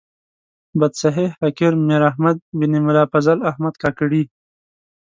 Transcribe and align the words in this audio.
بتصحیح 0.79 1.31
حقیر 1.41 1.73
میر 1.87 2.03
احمد 2.09 2.37
بن 2.59 2.71
ملا 2.85 3.03
فضل 3.13 3.37
احمد 3.49 3.73
کاکړي. 3.83 4.23